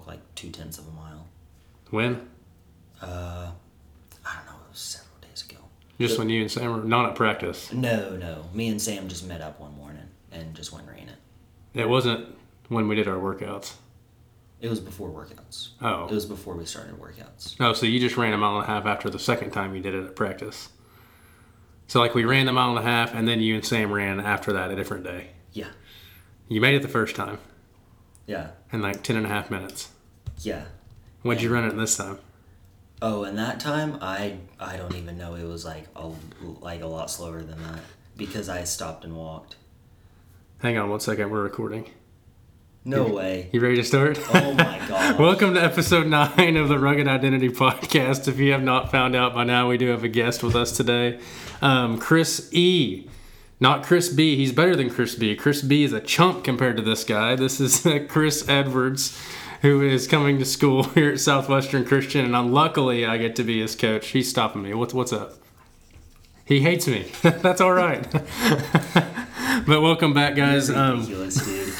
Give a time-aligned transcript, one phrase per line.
[0.00, 1.26] walk like two tenths of a mile.
[1.90, 2.28] When?
[3.02, 3.50] Uh,
[4.24, 4.60] I don't know.
[4.66, 5.58] It was several days ago.
[5.98, 7.72] Just when you and Sam were not at practice.
[7.72, 8.46] No, no.
[8.54, 11.18] Me and Sam just met up one morning and just went ran it.
[11.74, 12.34] It wasn't
[12.68, 13.74] when we did our workouts.
[14.60, 15.70] It was before workouts.
[15.80, 16.06] Oh.
[16.06, 17.56] It was before we started workouts.
[17.60, 19.80] Oh, so you just ran a mile and a half after the second time you
[19.80, 20.68] did it at practice.
[21.86, 24.20] So like we ran the mile and a half, and then you and Sam ran
[24.20, 25.30] after that a different day.
[25.52, 25.68] Yeah.
[26.48, 27.38] You made it the first time
[28.26, 28.50] Yeah.
[28.72, 29.88] in like 10 and a half minutes.
[30.38, 30.64] Yeah.
[31.22, 32.18] What'd you run it this time?
[33.02, 35.34] Oh, and that time I I don't even know.
[35.34, 36.10] It was like a
[36.60, 37.80] like a lot slower than that
[38.16, 39.56] because I stopped and walked.
[40.58, 41.90] Hang on one second, we're recording.
[42.84, 43.48] No way.
[43.52, 44.18] You ready to start?
[44.34, 45.18] Oh my god.
[45.18, 48.28] Welcome to episode nine of the Rugged Identity Podcast.
[48.28, 50.74] If you have not found out by now, we do have a guest with us
[50.76, 51.20] today,
[51.62, 53.06] um, Chris E.
[53.62, 54.36] Not Chris B.
[54.36, 55.36] He's better than Chris B.
[55.36, 55.84] Chris B.
[55.84, 57.36] is a chump compared to this guy.
[57.36, 59.20] This is Chris Edwards,
[59.60, 63.60] who is coming to school here at Southwestern Christian, and unluckily, I get to be
[63.60, 64.08] his coach.
[64.08, 64.72] He's stopping me.
[64.72, 65.34] What's what's up?
[66.46, 67.12] He hates me.
[67.22, 68.10] That's all right.
[68.10, 70.70] but welcome back, guys.
[70.70, 71.74] Um, Ridiculous, dude.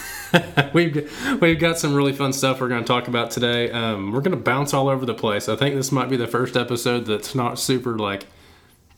[0.74, 3.70] we've we've got some really fun stuff we're going to talk about today.
[3.70, 5.48] Um, we're going to bounce all over the place.
[5.48, 8.26] I think this might be the first episode that's not super like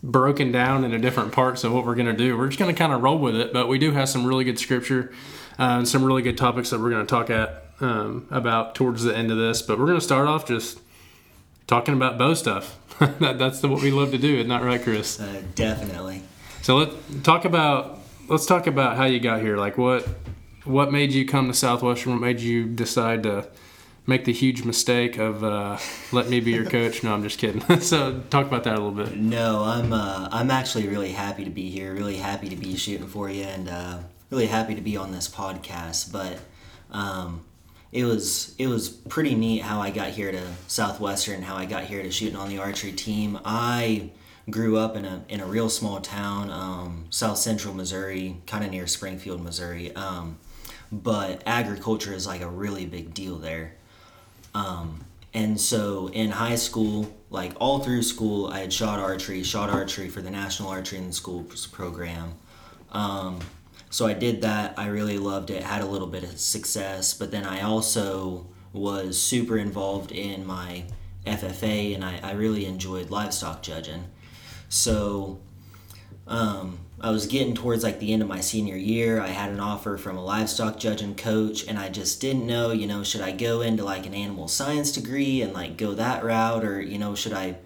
[0.03, 2.37] broken down into different parts of what we're going to do.
[2.37, 4.45] We're just going to kind of roll with it, but we do have some really
[4.45, 5.13] good scripture
[5.59, 9.05] uh, and some really good topics that we're going to talk at um, about towards
[9.05, 9.63] the end of this.
[9.63, 10.81] But we're going to start off just
[11.67, 12.79] talking about bow stuff.
[13.21, 15.21] that, that's the, what we love to do, isn't that right, Chris?
[15.21, 16.23] Uh, definitely.
[16.63, 19.57] So let's talk about let's talk about how you got here.
[19.57, 20.07] Like what
[20.65, 22.13] what made you come to Southwestern?
[22.13, 23.49] What made you decide to
[24.07, 25.79] make the huge mistake of uh,
[26.13, 27.03] let me be your coach?
[27.03, 27.61] No, I'm just kidding.
[27.81, 29.17] so talk about that a little bit.
[29.17, 31.93] No, I'm uh, I'm actually really happy to be here.
[31.95, 33.99] Really happy to be shooting for you, and uh,
[34.31, 36.13] really happy to be on this podcast.
[36.13, 36.39] But
[36.91, 37.45] um,
[37.93, 41.85] it was it was pretty neat how I got here to Southwestern, how I got
[41.85, 43.39] here to shooting on the archery team.
[43.45, 44.11] I
[44.51, 48.71] grew up in a in a real small town, um, South Central Missouri, kind of
[48.71, 49.95] near Springfield, Missouri.
[49.95, 50.39] Um,
[50.91, 53.75] but agriculture is like a really big deal there.
[54.55, 55.05] Um,
[55.35, 60.09] and so in high school, like all through school, I had shot archery, shot archery
[60.09, 62.35] for the National Archery in the Schools program.
[62.91, 63.41] Um,
[63.89, 64.79] so I did that.
[64.79, 69.21] I really loved it, had a little bit of success, but then I also was
[69.21, 70.85] super involved in my
[71.27, 74.05] FFA and I, I really enjoyed livestock judging.
[74.69, 75.41] So
[76.27, 79.21] um, I was getting towards like the end of my senior year.
[79.21, 82.87] I had an offer from a livestock judging coach, and I just didn't know, you
[82.87, 86.65] know, should I go into like an animal science degree and like go that route,
[86.65, 87.57] or you know, should I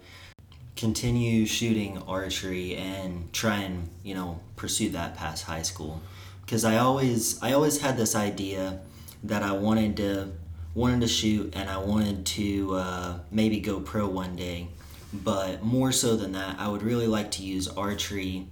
[0.75, 6.01] continue shooting archery and try and you know pursue that past high school?
[6.43, 8.79] Because I always, I always had this idea
[9.23, 10.31] that I wanted to
[10.73, 14.69] wanted to shoot and I wanted to uh, maybe go pro one day.
[15.13, 18.47] But more so than that, I would really like to use archery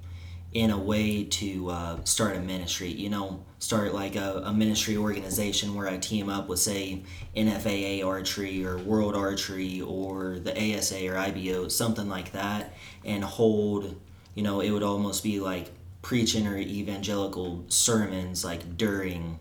[0.56, 2.88] in a way to uh, start a ministry.
[2.88, 7.04] You know, start like a, a ministry organization where I team up with, say,
[7.36, 12.74] NFAA Archery or World Archery or the ASA or IBO, something like that,
[13.04, 14.00] and hold,
[14.34, 15.72] you know, it would almost be like
[16.02, 19.38] preaching or evangelical sermons like during,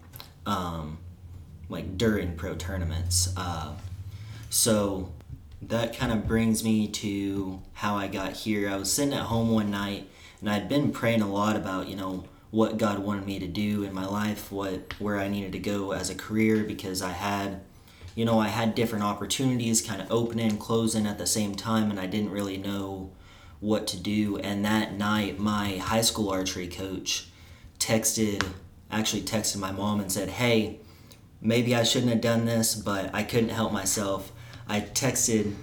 [0.46, 0.98] um,
[1.68, 3.32] like during pro tournaments.
[3.36, 3.72] Uh,
[4.50, 5.12] so
[5.62, 8.68] that kind of brings me to how I got here.
[8.68, 10.08] I was sitting at home one night
[10.40, 13.82] and I'd been praying a lot about, you know, what God wanted me to do
[13.82, 17.60] in my life, what where I needed to go as a career because I had
[18.14, 21.90] you know, I had different opportunities kind of opening and closing at the same time
[21.90, 23.10] and I didn't really know
[23.58, 24.36] what to do.
[24.38, 27.28] And that night my high school archery coach
[27.80, 28.46] texted
[28.90, 30.78] actually texted my mom and said, "Hey,
[31.40, 34.32] maybe I shouldn't have done this, but I couldn't help myself.
[34.68, 35.54] I texted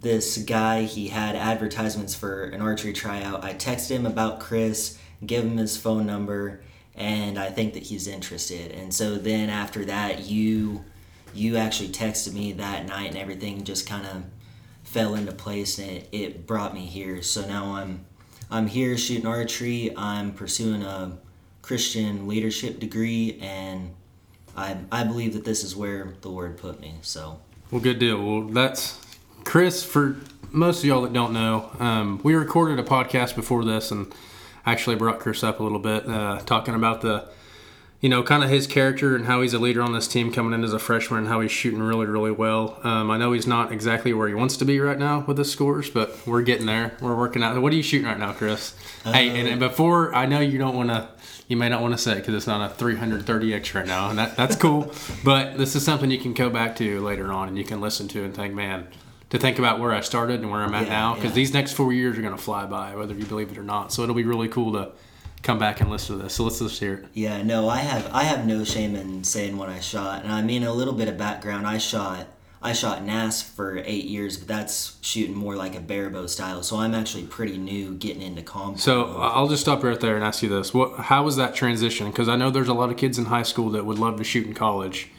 [0.00, 3.44] this guy, he had advertisements for an archery tryout.
[3.44, 6.60] I texted him about Chris, give him his phone number,
[6.94, 8.72] and I think that he's interested.
[8.72, 10.84] And so then after that, you
[11.34, 14.24] you actually texted me that night and everything just kind of
[14.84, 17.20] fell into place and it, it brought me here.
[17.22, 18.06] So now I'm
[18.50, 19.92] I'm here shooting archery.
[19.96, 21.18] I'm pursuing a
[21.62, 23.94] Christian leadership degree and
[24.56, 26.94] I, I believe that this is where the Lord put me.
[27.02, 28.24] So Well, good deal.
[28.24, 28.98] Well, that's
[29.46, 29.82] Chris.
[29.82, 30.16] For
[30.50, 34.12] most of y'all that don't know, um, we recorded a podcast before this, and
[34.66, 37.28] actually brought Chris up a little bit, uh, talking about the,
[38.00, 40.52] you know, kind of his character and how he's a leader on this team coming
[40.52, 42.80] in as a freshman and how he's shooting really, really well.
[42.82, 45.50] Um, I know he's not exactly where he wants to be right now with his
[45.50, 46.96] scores, but we're getting there.
[47.00, 47.58] We're working out.
[47.62, 48.74] What are you shooting right now, Chris?
[49.04, 51.08] hey, and, and before I know you don't want to,
[51.46, 54.18] you may not want to say it because it's not a 330x right now, and
[54.18, 54.92] that, that's cool.
[55.24, 58.08] but this is something you can go back to later on and you can listen
[58.08, 58.88] to and think, man,
[59.30, 61.36] to think about where I started and where I'm at Yeah, now because yeah.
[61.36, 63.92] these next four years are going to fly by, whether you believe it or not.
[63.92, 64.92] So it'll be really cool to
[65.42, 66.34] come back and listen to this.
[66.34, 67.06] So let's just hear it.
[67.14, 70.42] Yeah, no, I have I have no shame in saying what I shot, and I
[70.42, 71.66] mean a little bit of background.
[71.66, 72.28] I shot
[72.62, 76.62] I shot NASP for eight years, but that's shooting more like a barebow style.
[76.62, 78.80] So I'm actually pretty new getting into comp.
[78.80, 80.98] So I'll just stop right there and ask you this: What?
[80.98, 82.08] How was that transition?
[82.08, 84.24] Because I know there's a lot of kids in high school that would love to
[84.24, 85.10] shoot in college,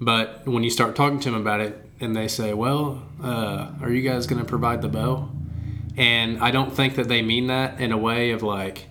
[0.00, 3.90] but when you start talking to them about it, and they say, "Well, uh, are
[3.90, 5.30] you guys going to provide the bow?"
[5.96, 8.86] And I don't think that they mean that in a way of like,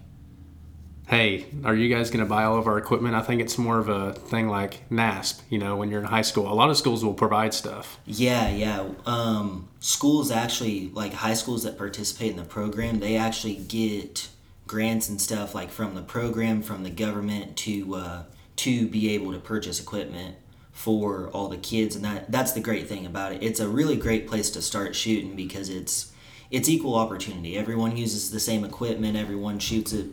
[1.07, 3.77] "Hey, are you guys going to buy all of our equipment?" I think it's more
[3.77, 5.41] of a thing like NASP.
[5.49, 7.99] You know, when you're in high school, a lot of schools will provide stuff.
[8.05, 8.87] Yeah, yeah.
[9.05, 14.29] Um, schools actually, like high schools that participate in the program, they actually get
[14.65, 18.23] grants and stuff like from the program, from the government to uh,
[18.55, 20.37] to be able to purchase equipment
[20.73, 23.41] for all the kids, and that that's the great thing about it.
[23.41, 26.11] It's a really great place to start shooting because it's
[26.51, 27.57] it's equal opportunity.
[27.57, 29.15] Everyone uses the same equipment.
[29.15, 30.07] Everyone shoots it,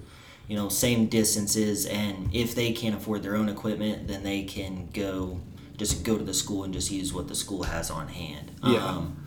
[0.49, 1.87] you know, same distances.
[1.87, 5.41] And if they can't afford their own equipment, then they can go
[5.77, 8.51] just go to the school and just use what the school has on hand.
[8.63, 8.85] Yeah.
[8.85, 9.25] Um,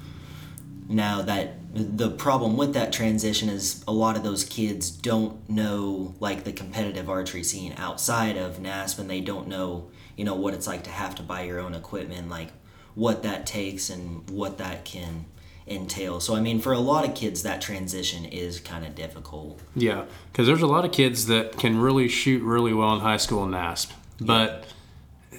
[0.87, 6.13] now that the problem with that transition is a lot of those kids don't know
[6.19, 10.53] like the competitive archery scene outside of NASP and they don't know you know what
[10.53, 12.49] it's like to have to buy your own equipment like
[12.95, 15.25] what that takes and what that can
[15.65, 16.19] entail.
[16.19, 19.61] So i mean for a lot of kids that transition is kind of difficult.
[19.75, 23.17] Yeah, because there's a lot of kids that can really shoot really well in high
[23.17, 24.65] school and NASP, but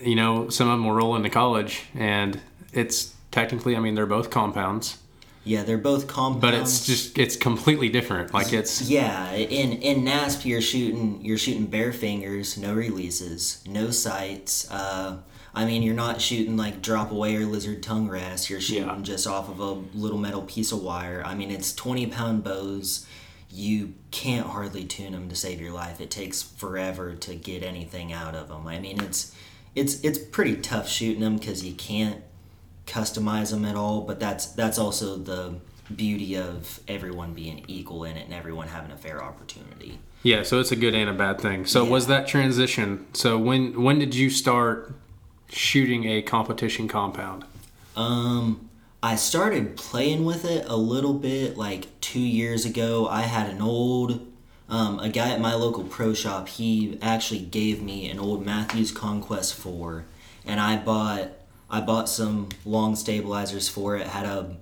[0.02, 2.40] you know some of them will roll into college, and
[2.72, 4.98] it's technically, I mean, they're both compounds,
[5.44, 8.32] yeah they're both compounds but it's just it's completely different.
[8.34, 13.90] Like it's Yeah, in in NASP you're shooting you're shooting bare fingers, no releases, no
[13.90, 14.70] sights.
[14.70, 15.18] Uh,
[15.54, 18.48] I mean you're not shooting like drop away or lizard tongue rest.
[18.50, 18.98] You're shooting Yeah.
[19.02, 21.22] just off of a little metal piece of wire.
[21.24, 23.06] I mean it's twenty pound bows.
[23.50, 26.00] You can't hardly tune them to save your life.
[26.00, 28.66] It takes forever to get anything out of them.
[28.66, 29.32] I mean it's
[29.76, 32.23] it's it's pretty tough shooting them because you can't
[32.86, 34.00] customize them at all.
[34.02, 35.54] But that's that's also the
[35.94, 39.98] beauty of everyone being equal in it and everyone having a fair opportunity.
[40.22, 41.66] yeah, so it's a good and a bad thing.
[41.66, 41.90] So Yeah.
[41.90, 43.06] was that transition?
[43.12, 44.94] So when when did you start
[45.50, 47.44] shooting a competition compound?
[47.96, 48.70] Um,
[49.02, 53.06] I started playing with it a little bit like two years ago.
[53.06, 54.26] I had an old,
[54.68, 56.48] um, a guy at my local pro shop.
[56.48, 60.06] He actually gave me an old Mathews Conquest Four,
[60.46, 61.28] and I bought
[61.74, 64.06] I bought some long stabilizers for it.
[64.06, 64.56] Had a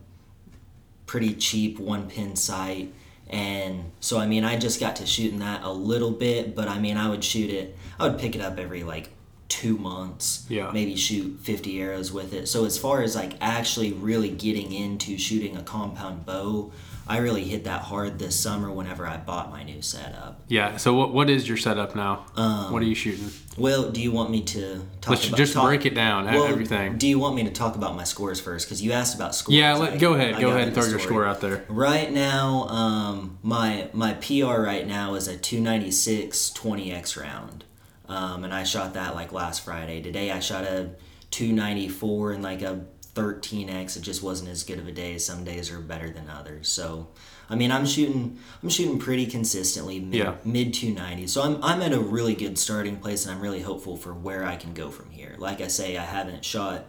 [1.04, 2.94] pretty cheap one pin sight.
[3.28, 6.78] And so, I mean, I just got to shooting that a little bit, but I
[6.78, 9.10] mean, I would shoot it, I would pick it up every like
[9.52, 10.46] two months.
[10.48, 10.70] Yeah.
[10.72, 12.48] Maybe shoot 50 arrows with it.
[12.48, 16.72] So, as far as like actually really getting into shooting a compound bow,
[17.06, 20.40] I really hit that hard this summer whenever I bought my new setup.
[20.48, 20.76] Yeah.
[20.76, 22.24] So what what is your setup now?
[22.36, 23.28] Um, what are you shooting?
[23.58, 26.24] Well, do you want me to talk Let's about just talk- break it down.
[26.24, 26.96] well, everything.
[26.96, 28.66] Do you want me to talk about my scores first?
[28.66, 29.56] Because you asked about scores.
[29.58, 29.74] Yeah.
[29.74, 30.34] I- Let, go ahead.
[30.34, 31.64] I Go ahead and throw your score out there.
[31.68, 37.64] Right now, um, my my PR right now is a 296 20x round,
[38.08, 40.02] um, and I shot that like last Friday.
[40.02, 40.90] Today I shot a
[41.30, 43.96] 294 and like a 13x.
[43.96, 45.18] It just wasn't as good of a day.
[45.18, 46.68] Some days are better than others.
[46.70, 47.08] So,
[47.50, 50.34] I mean, I'm shooting I'm shooting pretty consistently mid, Yeah.
[50.44, 51.28] mid 290s.
[51.30, 54.44] So I'm I'm at a really good starting place, and I'm really hopeful for where
[54.44, 55.34] I can go from here.
[55.38, 56.84] Like I say, I haven't shot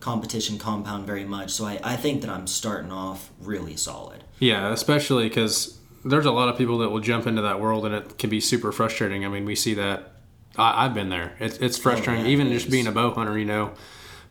[0.00, 4.22] competition compound very much, so I, I think that I'm starting off really solid.
[4.38, 7.92] Yeah, especially because there's a lot of people that will jump into that world and
[7.92, 9.24] it can be super frustrating.
[9.24, 10.12] I mean, we see that.
[10.58, 11.32] I, I've been there.
[11.38, 12.24] It's, it's oh, frustrating.
[12.24, 13.72] yeah, Even just being a bow hunter, you know,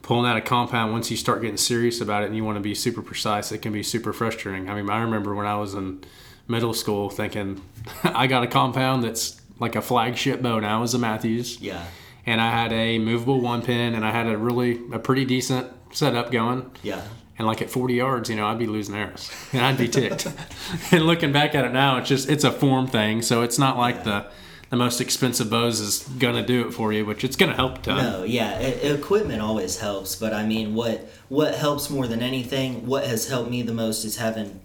[0.02, 2.62] pulling out a compound, once you start getting serious about it and you want to
[2.62, 4.70] be super precise, it can be super frustrating.
[4.70, 6.04] I mean, I remember when I was in
[6.48, 7.62] middle school thinking,
[8.04, 11.60] I got a compound that's like a flagship bow now is a Mathews.
[11.60, 11.86] Yeah.
[12.26, 15.72] And I had a movable one pin and I had a really, a pretty decent
[15.94, 16.70] setup going.
[16.84, 17.02] Yeah.
[17.40, 20.28] And like at 40 yards, you know, I'd be losing arrows and I'd be ticked.
[20.92, 23.22] and looking back at it now, it's just, it's a form thing.
[23.22, 24.26] So it's not like the,
[24.70, 27.56] the most expensive bows is going to do it for you, which it's going to
[27.56, 27.98] help ton.
[28.04, 32.86] No, yeah, e- equipment always helps, but I mean, what what helps more than anything,
[32.86, 34.60] what has helped me the most is having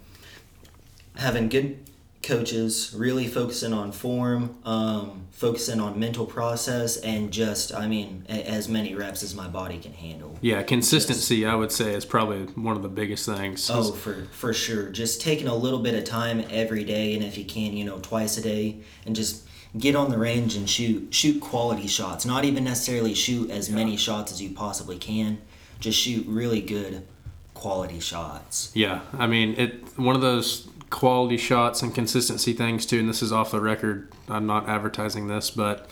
[1.16, 1.78] having good
[2.22, 8.48] coaches, really focusing on form, um, focusing on mental process, and just, I mean, a-
[8.48, 10.38] as many reps as my body can handle.
[10.40, 13.68] Yeah, consistency, I would say, is probably one of the biggest things.
[13.70, 14.88] Oh, for for sure.
[14.90, 17.98] Just taking a little bit of time every day, and if you can, you know,
[17.98, 19.42] twice a day, and just
[19.78, 22.24] get on the range and shoot shoot quality shots.
[22.24, 25.38] Not even necessarily shoot as many shots as you possibly can.
[25.80, 27.06] Just shoot really good
[27.54, 28.70] quality shots.
[28.74, 33.00] Yeah, I mean, it one of those quality shots and consistency things too.
[33.00, 34.12] And this is off the record.
[34.28, 35.88] I'm not advertising this, but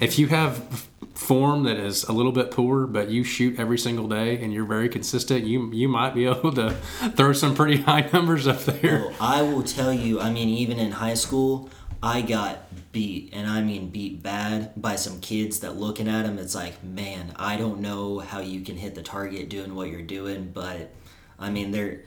[0.00, 4.08] if you have form that is a little bit poor, but you shoot every single
[4.08, 6.70] day and you're very consistent, you you might be able to
[7.16, 9.06] throw some pretty high numbers up there.
[9.06, 11.70] Well, I will tell you, I mean, even in high school,
[12.02, 12.58] I got
[12.92, 16.82] beat, and I mean beat bad by some kids that looking at them, it's like,
[16.82, 20.90] man, I don't know how you can hit the target doing what you're doing, but
[21.38, 22.00] I mean, they're,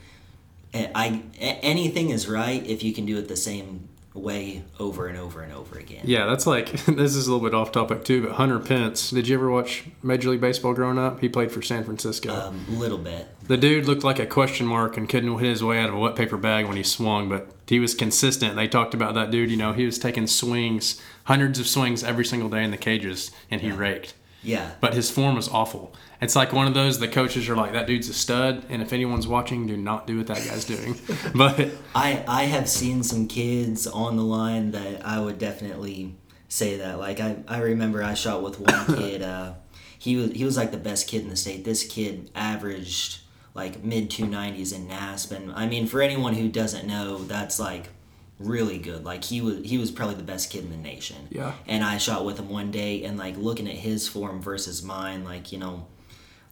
[0.74, 5.42] I, anything is right if you can do it the same way over and over
[5.42, 6.02] and over again.
[6.06, 9.12] Yeah, that's like this is a little bit off topic too, but Hunter Pence.
[9.12, 11.22] Did you ever watch Major League Baseball growing up?
[11.22, 12.34] He played for San Francisco.
[12.34, 13.28] Um, a little bit.
[13.48, 16.00] The dude looked like a question mark and couldn't hit his way out of a
[16.00, 18.56] wet paper bag when he swung, but he was consistent.
[18.56, 19.50] They talked about that dude.
[19.50, 23.32] You know, he was taking swings, hundreds of swings every single day in the cages,
[23.50, 24.14] and he raked.
[24.44, 24.72] Yeah.
[24.80, 25.94] But his form was awful.
[26.22, 28.94] It's like one of those the coaches are like, that dude's a stud, and if
[28.94, 31.00] anyone's watching, do not do what that guy's doing.
[31.36, 36.16] but I I have seen some kids on the line that I would definitely
[36.48, 37.00] say that.
[37.00, 39.22] Like I, I remember I shot with one kid.
[39.22, 39.54] Uh,
[39.98, 41.66] he was he was like the best kid in the state.
[41.66, 43.22] This kid averaged
[43.56, 47.60] like mid two nineties in NASP, and I mean for anyone who doesn't know, that's
[47.60, 47.90] like
[48.38, 49.04] really good.
[49.04, 51.28] Like he was he was probably the best kid in the nation.
[51.32, 51.54] Yeah.
[51.66, 55.24] And I shot with him one day, and like looking at his form versus mine,
[55.24, 55.88] like you know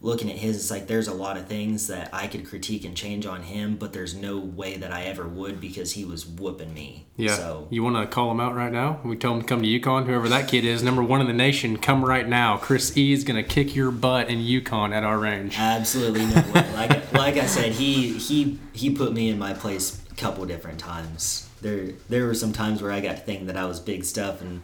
[0.03, 2.95] looking at his, it's like there's a lot of things that I could critique and
[2.95, 6.74] change on him, but there's no way that I ever would because he was whooping
[6.74, 7.05] me.
[7.15, 9.00] yeah, So you want to call him out right now?
[9.05, 10.05] We tell him to come to Yukon.
[10.05, 12.57] Whoever that kid is, number one in the nation, come right now.
[12.57, 15.55] Chris E is gonna kick your butt in Yukon at our range.
[15.57, 16.69] absolutely no way.
[16.74, 20.79] Like like I said, he he he put me in my place a couple different
[20.79, 21.48] times.
[21.62, 24.41] There there were some times where I got to think that I was big stuff
[24.41, 24.62] and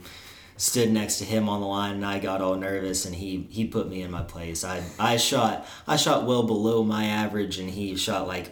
[0.60, 3.66] stood next to him on the line and I got all nervous and he he
[3.66, 4.66] put me in my place.
[4.66, 8.52] I I shot I shot well below my average and he shot like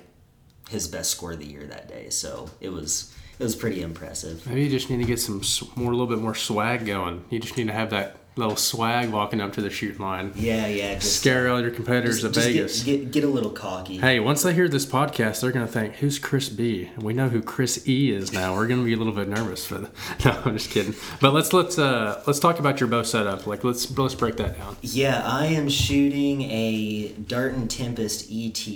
[0.69, 2.09] his best score of the year that day.
[2.09, 4.47] So it was it was pretty impressive.
[4.47, 5.41] Maybe you just need to get some
[5.75, 7.25] more, a little bit more swag going.
[7.29, 10.31] You just need to have that little swag walking up to the shooting line.
[10.35, 10.95] Yeah, yeah.
[10.95, 12.83] Just Scare all your competitors just at Vegas.
[12.83, 13.97] Get, get, get a little cocky.
[13.97, 17.29] Hey, once they hear this podcast, they're gonna think, "Who's Chris B?" And we know
[17.29, 18.55] who Chris E is now.
[18.55, 19.89] We're gonna be a little bit nervous for the.
[20.25, 20.93] No, I'm just kidding.
[21.21, 23.47] But let's let's uh let's talk about your bow setup.
[23.47, 24.75] Like let's let's break that down.
[24.81, 28.67] Yeah, I am shooting a Darton Tempest ET.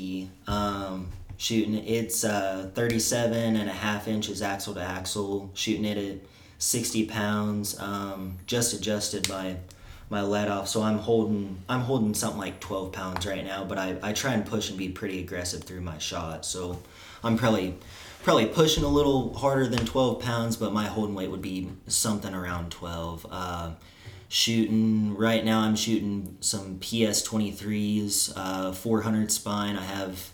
[0.48, 5.50] Um, shooting it's uh, 37 and a half inches axle to axle.
[5.54, 6.18] Shooting it at
[6.62, 7.80] 60 pounds.
[7.80, 9.58] Um, just adjusted my
[10.10, 13.64] my let off, so I'm holding I'm holding something like 12 pounds right now.
[13.64, 16.46] But I, I try and push and be pretty aggressive through my shot.
[16.46, 16.80] So
[17.24, 17.78] I'm probably
[18.24, 22.34] probably pushing a little harder than 12 pounds, but my holding weight would be something
[22.34, 23.26] around 12.
[23.30, 23.72] Uh,
[24.34, 30.32] shooting right now i'm shooting some ps23s uh, 400 spine i have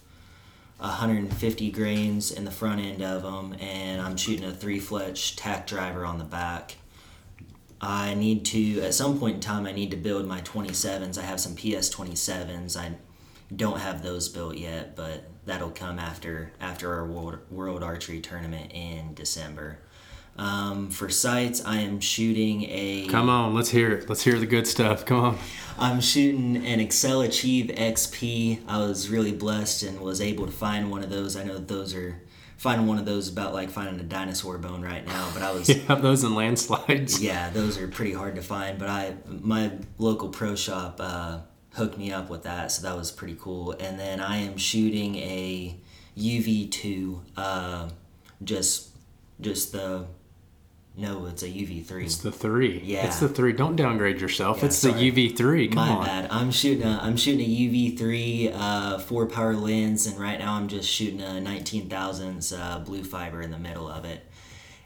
[0.80, 5.66] 150 grains in the front end of them and i'm shooting a three fletch tack
[5.66, 6.76] driver on the back.
[7.80, 11.22] I need to at some point in time i need to build my 27s i
[11.22, 12.96] have some ps27s i
[13.56, 18.72] don't have those built yet but that'll come after after our world, world archery tournament
[18.74, 19.80] in december
[20.38, 24.10] um, for sights i am shooting a Come on, let's hear it.
[24.10, 25.06] Let's hear the good stuff.
[25.06, 25.38] Come on.
[25.80, 28.62] I'm shooting an Axcel Achieve XP.
[28.68, 31.36] I was really blessed and was able to find one of those.
[31.36, 32.22] I know those are
[32.58, 35.70] finding one of those about like finding a dinosaur bone right now, but I was
[35.70, 37.22] You have those in landslides.
[37.24, 38.78] yeah, those are pretty hard to find.
[38.78, 41.40] But I my local pro shop uh,
[41.74, 43.72] hooked me up with that, so that was pretty cool.
[43.72, 45.78] And then I am shooting a
[46.18, 47.90] UV two, uh,
[48.44, 48.90] just
[49.40, 50.08] just the
[50.98, 52.06] no, it's a UV three.
[52.06, 52.82] It's the three.
[52.84, 53.06] Yeah.
[53.06, 53.54] It's the three.
[53.54, 54.58] Don't downgrade yourself.
[54.60, 55.12] Yeah, it's sorry.
[55.12, 55.68] the UV three.
[55.68, 56.06] Come My on.
[56.06, 56.28] bad.
[56.32, 60.54] I'm shooting a I'm shooting a UV three uh, four power lens, and right now
[60.56, 64.26] I'm just shooting a 19,000s uh, blue fiber in the middle of it.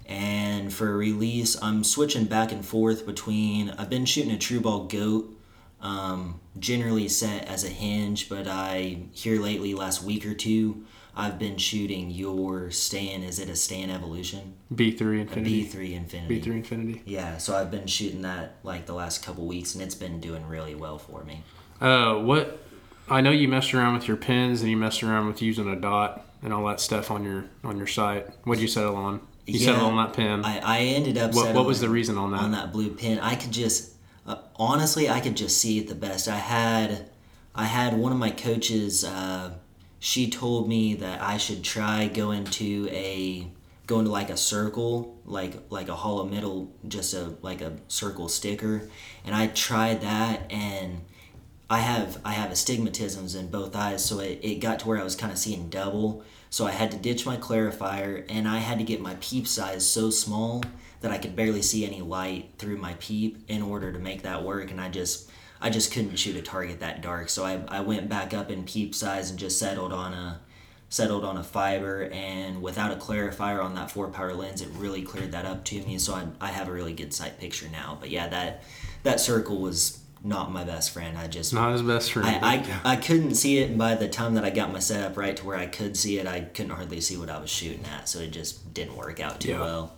[0.05, 3.69] And for release, I'm switching back and forth between.
[3.69, 5.33] I've been shooting a True Ball Goat,
[5.79, 10.83] um, generally set as a hinge, but I here lately, last week or two,
[11.15, 13.23] I've been shooting your Stan.
[13.23, 14.53] Is it a Stan Evolution?
[14.73, 15.65] B three Infinity.
[15.65, 16.35] B3 Infinity.
[16.35, 17.01] B three Infinity.
[17.05, 20.47] Yeah, so I've been shooting that like the last couple weeks, and it's been doing
[20.47, 21.43] really well for me.
[21.81, 22.59] Uh, what?
[23.09, 25.75] I know you messed around with your pins and you messed around with using a
[25.75, 28.27] dot and all that stuff on your on your site.
[28.45, 29.19] What'd you settle on?
[29.45, 30.45] You Yeah, settled on that pin.
[30.45, 32.39] I, I ended up what, what was the reason on that?
[32.39, 33.19] on that blue pin.
[33.19, 36.29] I could just uh, honestly, I could just see it the best.
[36.29, 37.09] I had
[37.53, 39.03] I had one of my coaches.
[39.03, 39.55] Uh,
[40.01, 43.47] she told me that I should try going to a
[43.85, 48.27] going to like a circle, like like a hollow middle, just a like a circle
[48.27, 48.89] sticker,
[49.23, 51.01] and I tried that and.
[51.69, 55.05] I have I have astigmatisms in both eyes, so it, it got to where I
[55.05, 56.21] was kind of seeing double.
[56.49, 59.87] So I had to ditch my clarifier, and I had to get my peep size
[59.87, 60.65] so small
[60.99, 64.43] that I could barely see any light through my peep in order to make that
[64.43, 64.69] work.
[64.69, 65.31] And I just
[65.61, 67.29] I just couldn't shoot a target that dark.
[67.29, 70.41] So I, I went back up in peep size and just settled on a
[70.89, 75.01] settled on a fiber and without a clarifier on that four power lens it really
[75.01, 77.97] cleared that up to me so I, I have a really good sight picture now
[77.97, 78.63] but yeah that
[79.03, 82.27] that circle was not my best friend i just Not his best friend.
[82.45, 85.15] I, I, I couldn't see it, and by the time that I got my setup
[85.15, 87.85] right to where I could see it, I couldn't hardly see what I was shooting
[87.85, 89.61] at, so it just didn't work out too Yeah.
[89.61, 89.93] well.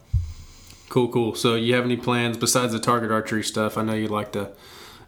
[0.90, 1.34] Cool, cool.
[1.36, 3.78] So, you have any plans besides the target archery stuff?
[3.78, 4.52] I know you'd like to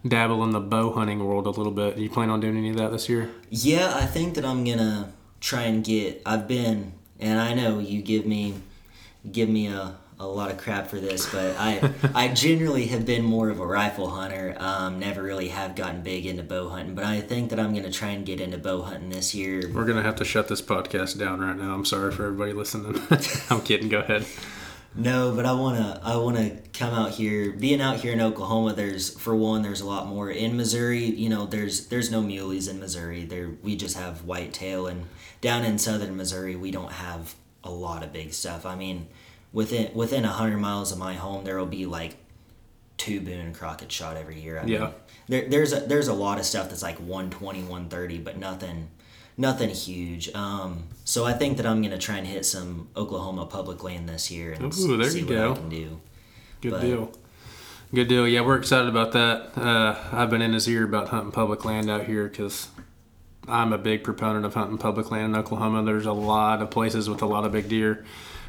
[0.08, 1.96] dabble in the bow hunting world a little bit.
[1.96, 3.30] Do you plan on doing any of that this year?
[3.50, 6.22] Yeah, I think that I'm gonna try and get.
[6.26, 8.54] I've been, and I know you give me,
[9.30, 13.24] give me a, a lot of crap for this, but I I generally have been
[13.24, 14.56] more of a rifle hunter.
[14.58, 17.90] Um, never really have gotten big into bow hunting, but I think that I'm gonna
[17.90, 19.70] try and get into bow hunting this year.
[19.72, 21.74] We're going to have to shut this podcast down right now.
[21.74, 23.00] I'm sorry for everybody listening.
[23.50, 23.88] I'm kidding.
[23.88, 24.26] Go ahead.
[24.96, 27.52] No, but I wanna I wanna come out here.
[27.52, 30.30] Being out here in Oklahoma, there's for one, there's a lot more.
[30.30, 33.24] In Missouri, you know, there's there's no muleys in Missouri.
[33.24, 35.04] There we just have whitetail, and
[35.40, 38.64] down in southern Missouri, we don't have a lot of big stuff.
[38.64, 39.08] I mean,
[39.52, 42.16] within within hundred miles of my home, there will be like
[42.96, 44.58] two Boone and Crockett shot every year.
[44.60, 44.78] I Yeah.
[44.80, 44.90] mean,
[45.28, 48.88] there, there's a, there's a lot of stuff that's like 120, 130, but nothing
[49.36, 50.32] nothing huge.
[50.34, 54.30] Um, so I think that I'm gonna try and hit some Oklahoma public land this
[54.30, 55.52] year and Ooh, there see you what go.
[55.52, 56.00] I can do.
[56.60, 57.12] Good But- deal.
[57.94, 58.26] Good deal.
[58.26, 59.56] Yeah, we're excited about that.
[59.56, 62.66] Uh, I've been in his ear about hunting public land out here because
[63.46, 65.84] I'm a big proponent of hunting public land in Oklahoma.
[65.84, 68.04] There's a lot of places with a lot of big deer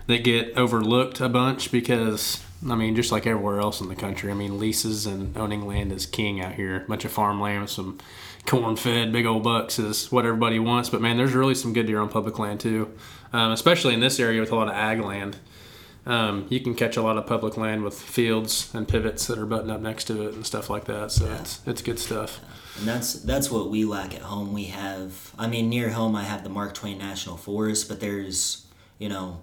[0.08, 4.32] that get overlooked a bunch because, I mean, just like everywhere else in the country,
[4.32, 6.78] I mean, leases and owning land is king out here.
[6.78, 8.00] A bunch of farmland with some
[8.48, 10.90] corn fed big old bucks is what everybody wants.
[10.90, 12.92] But man, there's really some good deer on public land too,
[13.34, 15.38] um, especially in this area with a lot of ag land.
[16.06, 19.46] Um, you can catch a lot of public land with fields and pivots that are
[19.46, 21.12] buttoned up next to it and stuff like that.
[21.12, 22.40] So it's it's good stuff.
[22.80, 24.54] And that's that's what we lack at home.
[24.54, 28.66] We have, I mean, near home, I have the Mark Twain National Forest, but there's,
[29.00, 29.42] you know,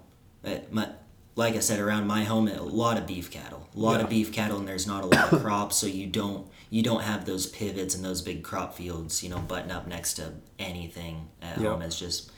[0.71, 0.89] my,
[1.35, 4.05] like I said, around my home, a lot of beef cattle, a lot Yeah.
[4.05, 7.03] of beef cattle, and there's not a lot of crops, so you don't you don't
[7.03, 11.27] have those pivots and those big crop fields, you know, button up next to anything
[11.41, 11.69] at Yeah.
[11.71, 11.81] home.
[11.81, 12.31] It's just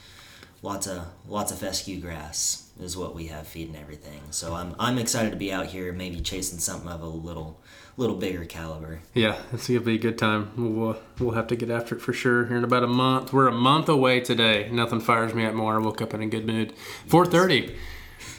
[0.64, 4.22] lots of lots of fescue grass is what we have feeding everything.
[4.32, 7.60] So I'm I'm excited to be out here, maybe chasing something of a little
[7.96, 9.00] little bigger caliber.
[9.16, 10.52] Yeah, it's gonna be a good time.
[10.58, 13.34] We'll we'll have to get after it for sure here in about a month.
[13.34, 14.70] We're a month away today.
[14.72, 15.76] Nothing fires me up more.
[15.76, 16.74] I woke up in a good mood.
[17.08, 17.76] Four thirty.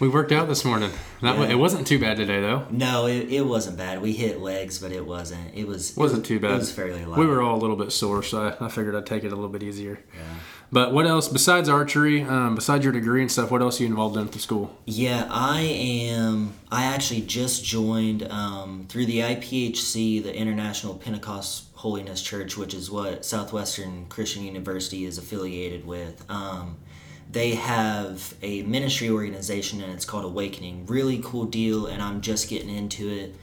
[0.00, 0.90] We worked out this morning.
[1.22, 1.46] That Yeah.
[1.48, 2.66] it wasn't too bad today though.
[2.70, 4.00] No, it, it wasn't bad.
[4.00, 5.54] We hit legs, but it wasn't.
[5.54, 6.52] It was Wasn't too bad.
[6.52, 7.18] It was fairly light.
[7.18, 9.34] We were all a little bit sore, so I, I figured I'd take it a
[9.34, 9.98] little bit easier.
[10.14, 10.20] Yeah.
[10.70, 12.22] But what else besides archery?
[12.22, 14.76] Um, besides your degree and stuff, what else are you involved in at the school?
[14.84, 16.54] Yeah, I am.
[16.70, 22.90] I actually just joined um, through the IPHC, the International Pentecost Holiness Church, which is
[22.90, 26.22] what Southwestern Christian University is affiliated with.
[26.28, 26.76] Um,
[27.30, 30.86] they have a ministry organization and it's called Awakening.
[30.86, 33.34] Really cool deal, and I'm just getting into it.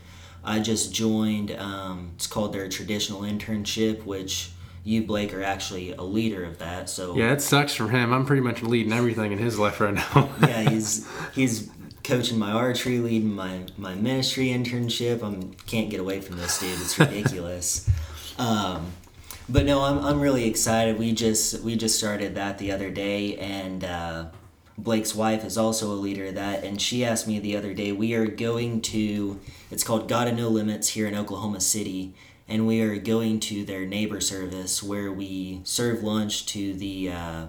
[0.43, 1.52] I just joined.
[1.52, 4.52] Um, it's called their traditional internship, which
[4.84, 6.89] you Blake are actually a leader of that.
[6.89, 8.13] So Yeah, it sucks for him.
[8.13, 10.30] I'm pretty much leading everything in his life right now.
[10.41, 11.69] yeah, he's he's
[12.04, 15.24] coaching my archery, leading my my ministry internship.
[15.24, 16.80] I'm can't get away from this dude.
[16.80, 17.89] It's ridiculous.
[18.38, 18.93] um,
[19.49, 20.97] but no, I'm I'm really excited.
[20.97, 24.25] We just we just started that the other day, and uh,
[24.77, 27.91] Blake's wife is also a leader of that, and she asked me the other day.
[27.91, 29.39] We are going to.
[29.71, 32.13] It's called God of No Limits here in Oklahoma City.
[32.47, 37.45] And we are going to their neighbor service where we serve lunch to the uh,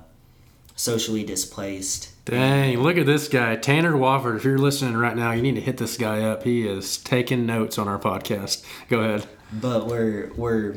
[0.74, 3.54] socially displaced Dang, look at this guy.
[3.54, 6.42] Tanner Wofford, if you're listening right now, you need to hit this guy up.
[6.42, 8.64] He is taking notes on our podcast.
[8.88, 9.28] Go ahead.
[9.52, 10.74] but we're we're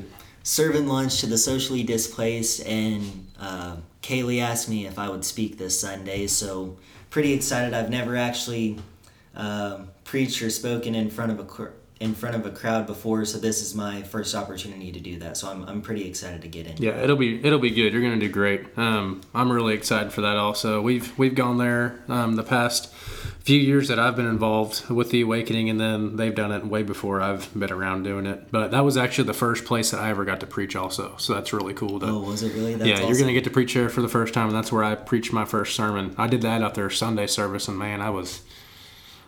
[0.50, 5.58] serving lunch to the socially displaced and uh, kaylee asked me if i would speak
[5.58, 6.76] this sunday so
[7.10, 7.74] pretty excited.
[7.74, 8.78] I've never actually
[9.36, 11.44] um preached or spoken in front of a
[12.00, 15.36] in front of a crowd before so this is my first opportunity to do that
[15.36, 17.92] so i'm, I'm pretty excited to get in Yeah, it'll be it'll be good.
[17.94, 18.78] You're gonna do great.
[18.78, 20.38] Um, I'm really excited for that.
[20.38, 22.94] Also, we've we've gone there um, the past
[23.44, 26.84] few years that I've been involved with the awakening, and then they've done it way
[26.84, 28.52] before I've been around doing it.
[28.52, 31.16] But that was actually the first place that I ever got to preach, also.
[31.18, 32.00] So that's really cool.
[32.00, 32.76] To, Oh, was it really?
[32.76, 34.84] That's yeah, you're gonna get to preach there for the first time, and that's where
[34.84, 36.14] I preached my first sermon.
[36.18, 38.42] I did that out there Sunday service, and man, I was,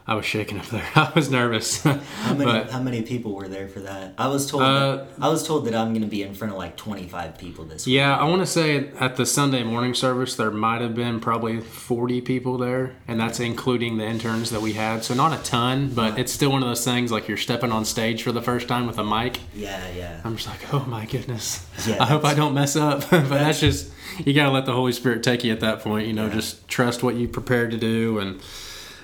[0.08, 0.84] I was shaking up there.
[0.96, 1.84] I was nervous.
[1.84, 4.14] How many but how many people were there for that?
[4.18, 6.52] I was told Uh, that, I was told that I'm going to be in front
[6.52, 7.96] of like 25 people this week.
[7.96, 11.62] yeah, I want to say at the Sunday morning service there might have been probably
[11.62, 15.04] 40 people there, and that's including the interns that we had.
[15.04, 17.86] So not a ton, but it's still one of those things like you're stepping on
[17.86, 19.40] stage for the first time with a mic.
[19.54, 20.22] Yeah, yeah.
[20.24, 21.66] I'm just like, oh my goodness.
[21.88, 23.08] Yeah, I hope I don't mess up.
[23.12, 23.92] but that's just
[24.26, 26.08] you gotta let the Holy Spirit take you at that point.
[26.08, 28.42] You know, just trust what you prepared to do and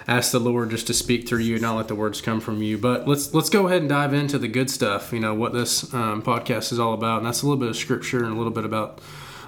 [0.08, 2.78] ask the Lord just to speak through you, not let the words come from you.
[2.78, 5.12] But let's let's go ahead and dive into the good stuff.
[5.12, 7.76] You know what this um, podcast is all about, and that's a little bit of
[7.76, 9.02] scripture and a little bit about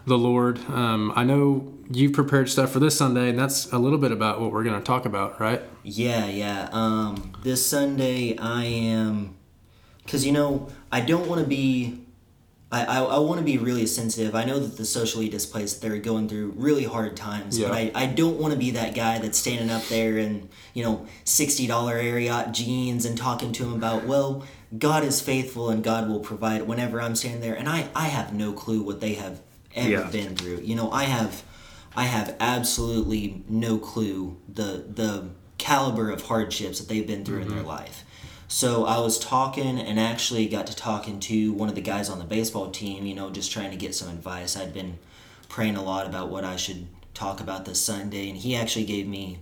[0.05, 0.59] the Lord.
[0.69, 4.41] Um, I know you've prepared stuff for this Sunday, and that's a little bit about
[4.41, 5.61] what we're going to talk about, right?
[5.83, 6.69] Yeah, yeah.
[6.71, 9.37] Um, this Sunday I am,
[10.03, 12.01] because you know I don't want to be,
[12.71, 14.35] I I, I want to be really sensitive.
[14.35, 17.67] I know that the socially displaced they're going through really hard times, yeah.
[17.67, 20.83] but I I don't want to be that guy that's standing up there in you
[20.83, 24.43] know sixty dollar Ariat jeans and talking to him about well
[24.77, 28.33] God is faithful and God will provide whenever I'm standing there, and I I have
[28.33, 29.41] no clue what they have
[29.75, 30.09] ever Yeah.
[30.09, 30.61] been through.
[30.63, 31.43] You know I have.
[31.95, 37.49] I have absolutely no clue the the caliber of hardships that they've been through in
[37.49, 37.67] their mm-hmm.
[37.67, 38.03] life.
[38.51, 42.17] So I was talking and actually got to talking to one of the guys on
[42.17, 44.57] the baseball team, you know, just trying to get some advice.
[44.57, 44.97] I'd been
[45.49, 49.07] praying a lot about what I should talk about this Sunday and he actually gave
[49.07, 49.37] me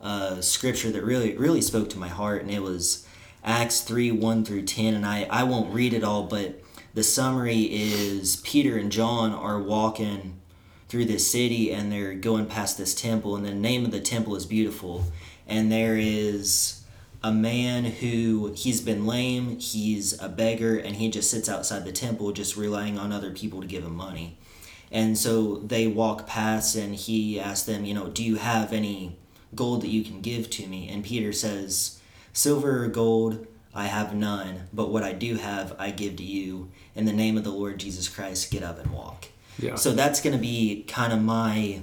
[0.00, 3.06] a scripture that really really spoke to my heart and it was
[3.44, 6.60] Acts 3 1 through 10 and I, I won't read it all but
[6.94, 10.40] the summary is Peter and John are walking
[10.88, 14.34] through this city and they're going past this temple and the name of the temple
[14.34, 15.04] is beautiful
[15.46, 16.79] and there is
[17.22, 21.92] a man who he's been lame he's a beggar and he just sits outside the
[21.92, 24.38] temple just relying on other people to give him money.
[24.92, 29.18] And so they walk past and he asks them you know do you have any
[29.54, 30.88] gold that you can give to me?
[30.88, 32.00] And peter says
[32.32, 36.70] silver or gold i have none but what i do have i give to you.
[36.94, 39.26] In the name of the lord jesus christ get up and walk.
[39.58, 39.74] Yeah.
[39.74, 41.82] so that's going to be kind of my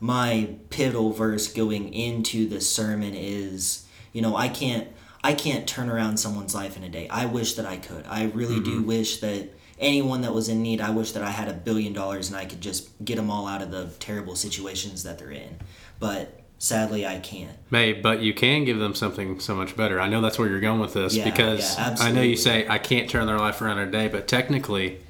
[0.00, 3.85] my pivotal verse going into the sermon is,
[4.16, 4.88] you know, I can't
[5.22, 7.06] I can't turn around someone's life in a day.
[7.10, 8.06] I wish that I could.
[8.08, 8.86] I really do mm-hmm.
[8.86, 12.28] wish that anyone that was in need, I wish that I had a billion dollars
[12.28, 15.58] and I could just get them all out of the terrible situations that they're in.
[15.98, 17.58] But sadly, I can't.
[17.70, 20.00] May, but you can give them something so much better.
[20.00, 22.66] I know that's where you're going with this Yeah, because yeah, I know you say
[22.66, 25.00] I can't turn their life around in a day, but technically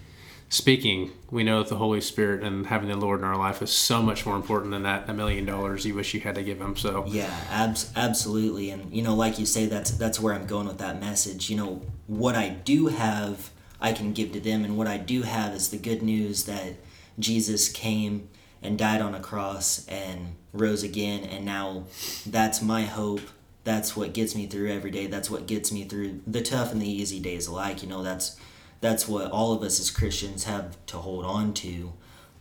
[0.48, 3.72] speaking, we know that the Holy Spirit and having the Lord in our life is
[3.72, 6.59] so much more important than that a million dollars you wish you had to give
[6.59, 6.76] them.
[6.76, 8.70] So Yeah, abs- absolutely.
[8.70, 11.50] And you know, like you say, that's that's where I'm going with that message.
[11.50, 15.22] You know, what I do have, I can give to them, and what I do
[15.22, 16.74] have is the good news that
[17.18, 18.28] Jesus came
[18.62, 21.85] and died on a cross and rose again, and now
[22.24, 23.20] that's my hope.
[23.64, 25.09] That's what gets me through every day.
[25.09, 27.82] That's what gets me through the tough and the easy days alike.
[27.82, 28.38] You know, that's
[28.81, 31.93] that's what all of us as Christians have to hold on to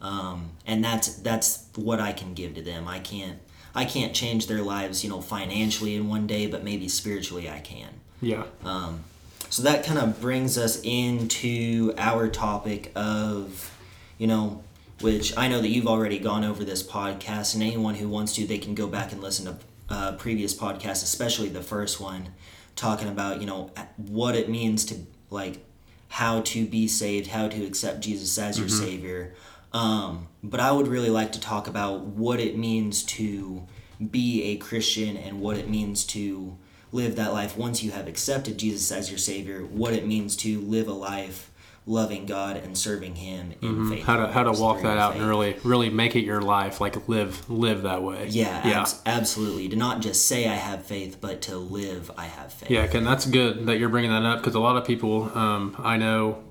[0.06, 2.88] um, and that's that's what I can give to them.
[2.88, 3.40] I can't
[3.74, 7.60] I can't change their lives, you know, financially in one day, but maybe spiritually I
[7.60, 7.90] can.
[8.22, 9.04] yeah, Um,
[9.50, 13.76] So that kind of brings us into our topic of,
[14.18, 14.64] you know,
[15.02, 18.46] which I know that you've already gone over this podcast, and anyone who wants to,
[18.46, 19.58] they can go back and listen to
[19.90, 22.30] uh, previous podcasts, especially the first one,
[22.76, 24.96] talking about you know what it means to
[25.30, 25.65] like
[26.08, 29.34] how to be saved, how to accept Jesus as your savior.
[29.74, 33.68] Um, but I would really like to talk about what it means to
[34.12, 36.58] be a Christian and what it means to
[36.92, 40.62] live that life once you have accepted Jesus as your Savior, what it means to
[40.62, 41.52] live a life
[41.88, 44.00] loving God and serving Him in faith.
[44.00, 44.06] Mm-hmm.
[44.06, 45.22] how to how to walk that out faith.
[45.22, 48.28] and really really make it your life, like live live that way.
[48.30, 48.82] Yeah, yeah.
[48.82, 49.70] abs- absolutely.
[49.70, 52.72] To not just say I have faith, but to live I have faith.
[52.72, 55.76] Yeah, and that's good that you're bringing that up because a lot of people um,
[55.80, 56.44] I know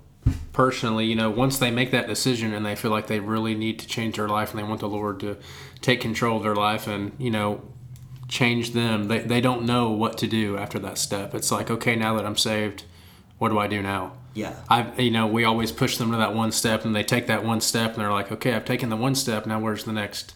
[0.53, 3.79] personally, you know, once they make that decision and they feel like they really need
[3.79, 5.37] to change their life and they want the Lord to
[5.81, 7.63] take control of their life and, you know,
[8.29, 11.35] change them, they, they don't know what to do after that step.
[11.35, 12.85] It's like, okay, now that I'm saved,
[13.39, 14.13] what do I do now?
[14.35, 14.55] Yeah.
[14.69, 17.45] I, you know, we always push them to that one step, and they take that
[17.45, 19.47] one step, and they're like, "Okay, I've taken the one step.
[19.47, 20.35] Now, where's the next,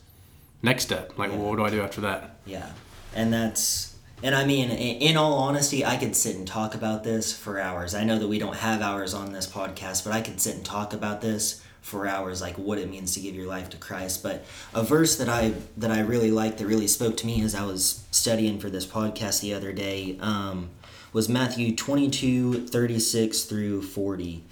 [0.62, 1.18] next step?
[1.18, 1.38] Like, Yeah.
[1.38, 2.70] well, what do I do after that?" Yeah,
[3.14, 7.32] and that's and I mean, in all honesty, I could sit and talk about this
[7.32, 7.94] for hours.
[7.94, 10.64] I know that we don't have hours on this podcast, but I could sit and
[10.64, 14.22] talk about this for hours like what it means to give your life to Christ.
[14.22, 17.54] But a verse that I that I really liked that really spoke to me as
[17.54, 20.70] I was studying for this podcast the other day um,
[21.12, 24.44] was Matthew 22, 36 through 40.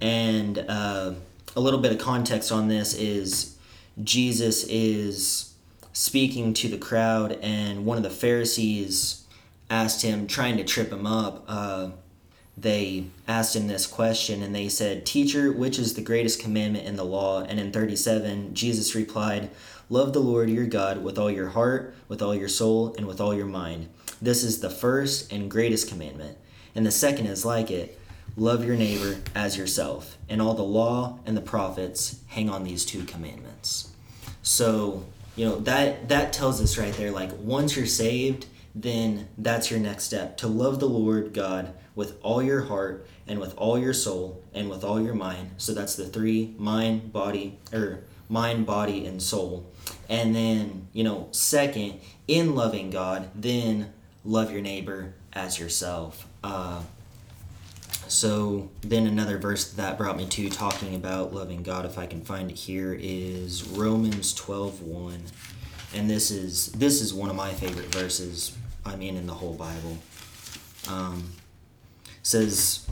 [0.00, 1.14] And uh,
[1.54, 3.56] a little bit of context on this is
[4.02, 5.54] Jesus is
[5.92, 9.24] speaking to the crowd, and one of the Pharisees
[9.70, 11.44] asked him, trying to trip him up.
[11.48, 11.90] Uh,
[12.58, 16.96] they asked him this question, and they said, Teacher, which is the greatest commandment in
[16.96, 17.42] the law?
[17.42, 19.50] And in 37, Jesus replied,
[19.88, 23.20] Love the Lord your God with all your heart, with all your soul, and with
[23.20, 23.88] all your mind.
[24.20, 26.38] This is the first and greatest commandment.
[26.74, 27.98] And the second is like it
[28.36, 30.18] love your neighbor as yourself.
[30.28, 33.92] And all the law and the prophets hang on these two commandments.
[34.42, 35.04] So,
[35.36, 39.80] you know, that that tells us right there like once you're saved, then that's your
[39.80, 43.94] next step to love the Lord God with all your heart and with all your
[43.94, 45.50] soul and with all your mind.
[45.56, 49.66] So that's the three mind, body, or mind, body, and soul.
[50.08, 53.92] And then, you know, second, in loving God, then
[54.26, 56.26] love your neighbor as yourself.
[56.42, 56.82] Uh,
[58.08, 62.22] so then another verse that brought me to talking about loving God, if I can
[62.22, 65.22] find it here, is Romans 12 1.
[65.94, 69.54] And this is this is one of my favorite verses, I mean in the whole
[69.54, 69.98] Bible.
[70.88, 71.32] Um,
[72.22, 72.86] says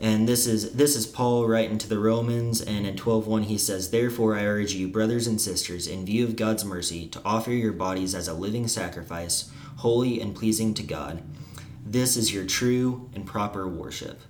[0.00, 3.90] and this is this is Paul writing to the Romans and in 12:1 he says
[3.90, 7.72] therefore I urge you brothers and sisters in view of God's mercy to offer your
[7.72, 11.22] bodies as a living sacrifice holy and pleasing to God
[11.84, 14.20] this is your true and proper worship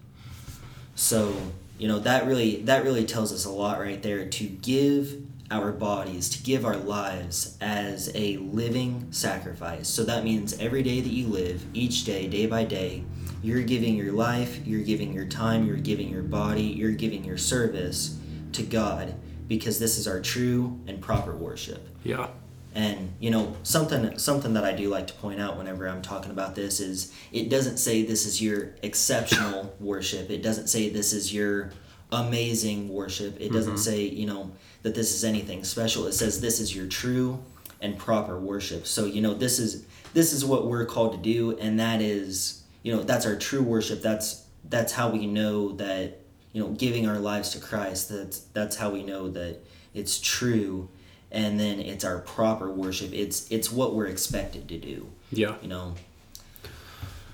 [0.97, 1.37] so,
[1.79, 5.71] you know, that really that really tells us a lot right there to give our
[5.71, 9.87] bodies, to give our lives as a living sacrifice.
[9.87, 13.05] So that means every day that you live, each day, day by day,
[13.43, 17.39] you're giving your life, you're giving your time, you're giving your body, you're giving your
[17.39, 18.19] service
[18.53, 19.15] to God
[19.47, 21.87] because this is our true and proper worship.
[22.03, 22.29] Yeah.
[22.77, 26.31] And you know something something that I do like to point out whenever I'm talking
[26.31, 30.29] about this is it doesn't say this is your exceptional worship.
[30.29, 31.71] It doesn't say this is your
[32.13, 33.41] amazing worship.
[33.41, 33.81] It doesn't mm-hmm.
[33.81, 36.07] say you know that this is anything special.
[36.07, 37.43] It says this is your true
[37.81, 38.87] and proper worship.
[38.87, 42.63] So you know this is this is what we're called to do, and that is
[42.83, 44.03] you know that's our true worship.
[44.03, 46.21] That's that's how we know that
[46.53, 48.11] you know giving our lives to Christ.
[48.11, 49.61] That's that's how we know that
[49.95, 50.91] it's true
[51.37, 53.13] and then it's our proper worship.
[53.13, 55.09] It's it's what we're expected to do.
[55.31, 55.57] Yeah.
[55.61, 55.95] You know.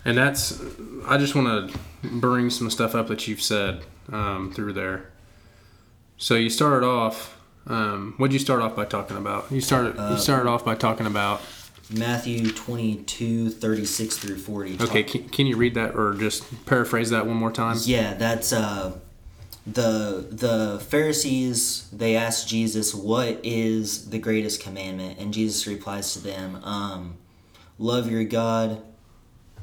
[0.04, 0.60] And that's
[1.06, 5.10] I just want to bring some stuff up that you've said um, through there.
[6.18, 7.38] So you started off.
[7.68, 9.50] Um, what did you start off by talking about?
[9.52, 11.40] You started uh, you started off by talking about
[11.88, 14.78] Matthew 22, 36 through 40.
[14.80, 17.76] Okay, can, can you read that or just paraphrase that one more time?
[17.82, 18.98] Yeah, that's uh,
[19.66, 26.18] the the Pharisees they ask Jesus what is the greatest commandment and Jesus replies to
[26.18, 27.16] them um,
[27.78, 28.82] love your God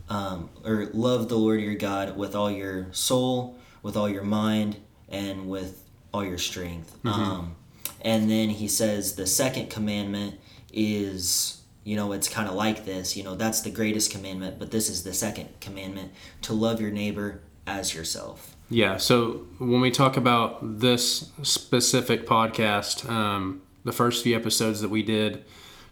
[0.09, 4.77] um, or love the Lord your God with all your soul with all your mind
[5.09, 5.83] and with
[6.13, 7.09] all your strength mm-hmm.
[7.09, 7.55] um,
[8.01, 10.39] and then he says the second commandment
[10.71, 14.71] is you know it's kind of like this you know that's the greatest commandment but
[14.71, 18.97] this is the second commandment to love your neighbor as yourself yeah.
[18.97, 25.01] So when we talk about this specific podcast, um, the first few episodes that we
[25.01, 25.43] did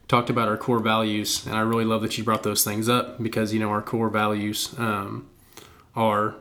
[0.07, 3.21] talked about our core values, and I really love that you brought those things up
[3.21, 5.27] because you know our core values um,
[5.95, 6.35] are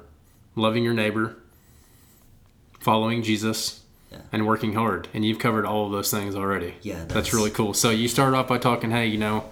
[0.54, 1.36] loving your neighbor,
[2.80, 3.80] following Jesus,
[4.12, 4.18] yeah.
[4.30, 5.08] and working hard.
[5.14, 6.74] And you've covered all of those things already.
[6.82, 7.72] Yeah, that's, that's really cool.
[7.72, 9.48] So you started off by talking, hey, you know,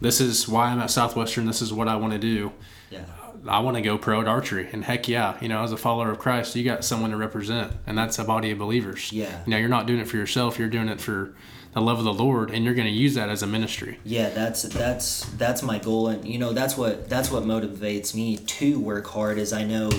[0.00, 1.46] this is why I'm at Southwestern.
[1.46, 2.52] This is what I want to do.
[2.90, 3.04] Yeah.
[3.48, 4.68] I want to go pro at archery.
[4.72, 7.72] And heck yeah, you know, as a follower of Christ, you got someone to represent,
[7.86, 9.12] and that's a body of believers.
[9.12, 9.40] Yeah.
[9.46, 11.34] You know, you're not doing it for yourself, you're doing it for
[11.72, 13.98] the love of the Lord, and you're going to use that as a ministry.
[14.02, 18.38] Yeah, that's that's that's my goal, and you know, that's what that's what motivates me
[18.38, 19.36] to work hard.
[19.36, 19.90] Is I know,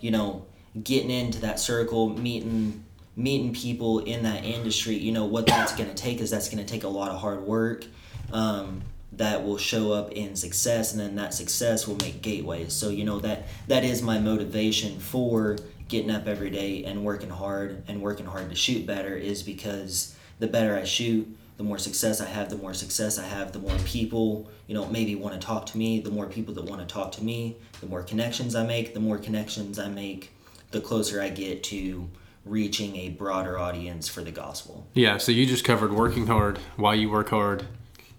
[0.00, 0.44] you know,
[0.82, 2.84] getting into that circle, meeting
[3.16, 4.96] meeting people in that industry.
[4.96, 7.20] You know, what that's going to take is that's going to take a lot of
[7.20, 7.86] hard work.
[8.32, 8.82] Um,
[9.16, 12.72] that will show up in success and then that success will make gateways.
[12.72, 15.56] So you know that that is my motivation for
[15.88, 20.16] getting up every day and working hard and working hard to shoot better is because
[20.38, 23.58] the better i shoot the more success i have the more success i have the
[23.58, 26.80] more people you know maybe want to talk to me the more people that want
[26.80, 30.32] to talk to me the more connections i make the more connections i make
[30.70, 32.08] the closer i get to
[32.44, 34.86] reaching a broader audience for the gospel.
[34.92, 37.66] Yeah so you just covered working hard while you work hard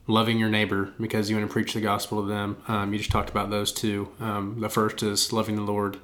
[0.07, 2.57] loving your neighbor because you want to preach the gospel to them.
[2.67, 4.09] Um, you just talked about those two.
[4.19, 5.97] Um, the first is loving the Lord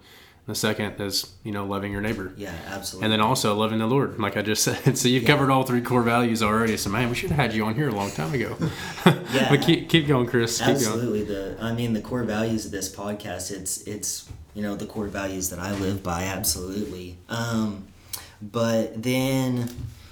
[0.47, 2.33] The second is, you know, loving your neighbor.
[2.35, 3.05] Yeah, absolutely.
[3.05, 4.97] And then also loving the Lord, like I just said.
[4.97, 6.77] So you've covered all three core values already.
[6.77, 8.57] So man, we should have had you on here a long time ago.
[9.33, 9.49] Yeah.
[9.49, 10.57] but keep keep going, Chris.
[10.57, 10.75] Keep going.
[10.77, 11.23] Absolutely.
[11.23, 13.49] The I mean the core values of this podcast.
[13.51, 16.23] It's it's you know the core values that I live by.
[16.23, 17.17] Absolutely.
[17.29, 17.87] Um,
[18.41, 19.69] but then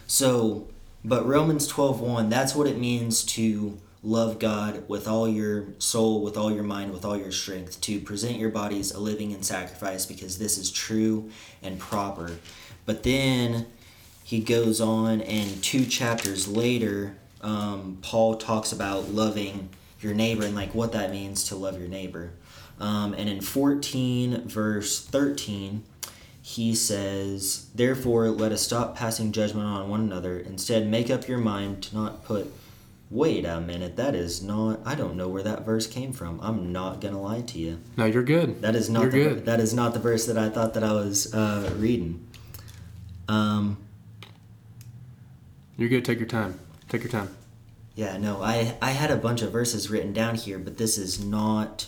[0.08, 0.67] so
[1.04, 6.22] but Romans 12, 1, That's what it means to love God with all your soul,
[6.22, 7.82] with all your mind, with all your strength.
[7.82, 11.30] To present your bodies a living and sacrifice because this is true
[11.62, 12.38] and proper.
[12.86, 13.68] But then
[14.30, 19.70] he goes on and two chapters later um, paul talks about loving
[20.02, 22.30] your neighbor and like what that means to love your neighbor
[22.80, 25.84] um, and in 14 verse 13
[26.56, 31.38] he says therefore let us stop passing judgment on one another instead make up your
[31.38, 32.52] mind to not put
[33.12, 36.72] wait a minute that is not i don't know where that verse came from i'm
[36.72, 38.62] not gonna lie to you No, you're good.
[38.64, 39.46] that is not You're the, good.
[39.46, 42.26] that is not the verse that I thought that I was uh, reading.
[43.28, 43.78] Um,
[45.78, 46.04] You're good.
[46.06, 46.60] Take your time.
[46.88, 47.30] Take your time.
[47.96, 51.24] yeah, no, I I had a bunch of verses written down here, but this is
[51.24, 51.86] not.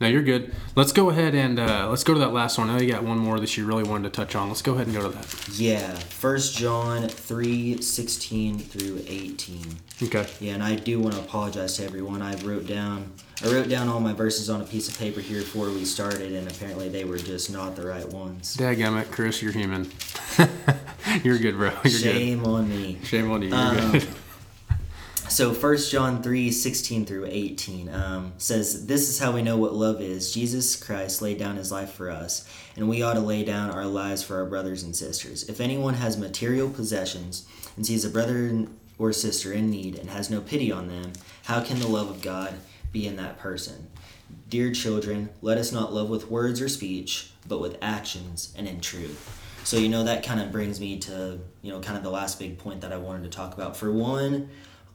[0.00, 0.54] No, you're good.
[0.76, 2.70] Let's go ahead and uh, let's go to that last one.
[2.70, 4.46] I know you got one more that you really wanted to touch on.
[4.48, 5.48] Let's go ahead and go to that.
[5.58, 9.64] Yeah, First John three sixteen through eighteen.
[10.00, 10.24] Okay.
[10.40, 12.22] Yeah, and I do want to apologize to everyone.
[12.22, 13.10] I wrote down
[13.44, 16.32] I wrote down all my verses on a piece of paper here before we started,
[16.32, 18.56] and apparently they were just not the right ones.
[18.56, 19.90] Dadgummit, Chris, you're human.
[21.24, 21.72] you're good, bro.
[21.84, 22.98] You're Shame on me.
[23.04, 23.48] Shame on you.
[23.48, 24.08] You're Um, good.
[25.28, 29.74] So 1 John 3, 16 through 18 um, says, This is how we know what
[29.74, 30.32] love is.
[30.32, 33.84] Jesus Christ laid down his life for us, and we ought to lay down our
[33.84, 35.46] lives for our brothers and sisters.
[35.46, 40.30] If anyone has material possessions and sees a brother or sister in need and has
[40.30, 41.12] no pity on them,
[41.44, 42.54] how can the love of God
[42.90, 43.90] be in that person?
[44.48, 48.80] Dear children, let us not love with words or speech, but with actions and in
[48.80, 49.44] truth.
[49.64, 52.38] So, you know, that kind of brings me to, you know, kind of the last
[52.38, 53.76] big point that I wanted to talk about.
[53.76, 54.48] For one,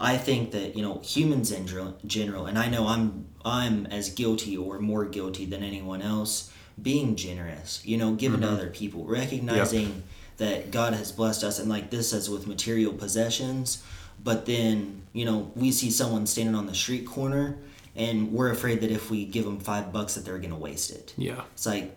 [0.04, 1.66] I think that, you know, humans in
[2.06, 7.16] general, and I know I'm I'm as guilty or more guilty than anyone else, being
[7.16, 10.04] generous, you know, giving to other people, recognizing
[10.38, 13.84] that God has blessed us and like this says with material possessions,
[14.24, 17.58] but then, you know, we see someone standing on the street corner
[17.96, 20.90] and we're afraid that if we give them 5 bucks that they're going to waste
[20.92, 21.14] it.
[21.18, 21.42] yeah.
[21.54, 21.96] It's like,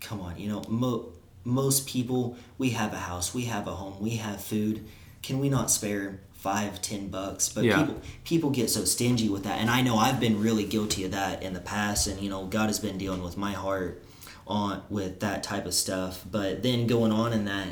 [0.00, 1.12] come on, you know, mo-
[1.44, 4.84] most people, we have a house, we have a home, we have food.
[5.22, 7.48] Can we not spare five, ten bucks?
[7.48, 7.78] But Yeah.
[7.78, 11.10] people, people get so stingy with that, and I know I've been really guilty of
[11.12, 14.02] that in the past, and you know, God has been dealing with my heart
[14.46, 16.24] on with that type of stuff.
[16.30, 17.68] But then going on in that,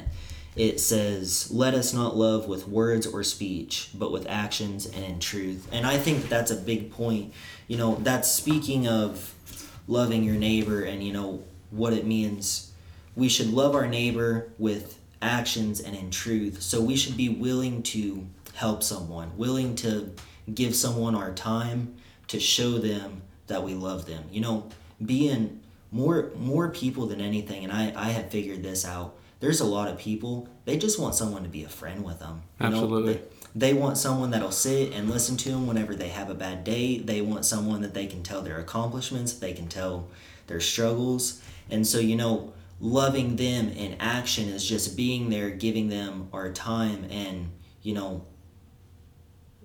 [0.57, 5.19] it says, "Let us not love with words or speech, but with actions and in
[5.21, 7.33] truth." And I think that's a big point.
[7.69, 9.35] You know, that's speaking of
[9.87, 12.73] loving your neighbor and you know what it means
[13.17, 17.83] we should love our neighbor with actions and in truth so we should be willing
[17.83, 20.13] to help someone willing to
[20.55, 21.95] give someone our time
[22.29, 24.69] to show them that we love them you know
[25.05, 29.65] being more more people than anything and i i have figured this out there's a
[29.65, 32.77] lot of people they just want someone to be a friend with them you know?
[32.77, 33.15] Absolutely.
[33.15, 33.23] They-
[33.57, 36.99] they want someone that'll sit and listen to them whenever they have a bad day.
[36.99, 40.09] They want someone that they can tell their accomplishments, they can tell
[40.49, 41.41] their struggles.
[41.71, 46.51] And so, you know, loving them in action is just being there, giving them our
[46.51, 48.25] time and, you know,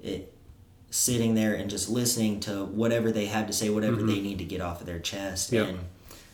[0.04, 0.34] it
[0.92, 4.24] sitting there and just listening to whatever they have to say, whatever they mm-hmm.
[4.24, 5.52] need to get off of their chest.
[5.52, 5.68] Yep.
[5.68, 5.80] And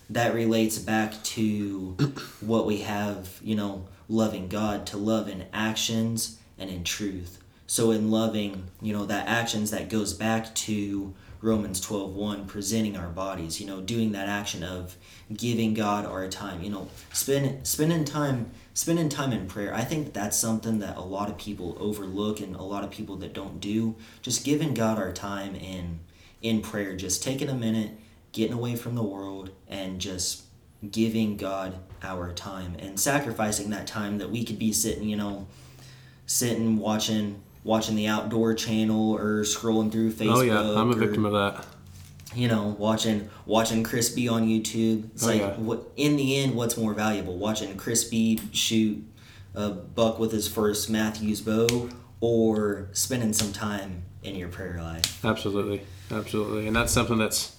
[0.10, 1.98] that relates back to
[2.42, 7.42] what we have, you know, loving God, to love in actions and in truth.
[7.68, 13.10] So in loving, you know, that actions that goes back to Romans 12:1 presenting our
[13.10, 14.96] bodies, you know, doing that action of
[15.36, 19.74] giving God our time, you know, spend spending time spending time in prayer.
[19.74, 23.16] I think that's something that a lot of people overlook and a lot of people
[23.18, 23.96] that don't do.
[24.22, 26.02] Just giving God our time in
[26.42, 27.92] in prayer, just taking a minute,
[28.34, 30.44] getting away from the world and just
[30.92, 35.48] giving God our time and sacrificing that time that we could be sitting, you know,
[36.28, 40.38] sitting watching watching the outdoor channel or scrolling through Facebook.
[40.38, 41.66] Oh yeah, I'm a or, victim of that.
[42.36, 45.12] You know, watching watching Chris B on YouTube.
[45.14, 45.56] It's Oh, like yeah.
[45.56, 47.38] what in the end, what's more valuable?
[47.38, 49.04] Watching Chris B shoot
[49.54, 55.24] a buck with his first Mathews bow, or spending some time in your prayer life.
[55.24, 55.82] Absolutely,
[56.12, 57.56] absolutely, and that's something that's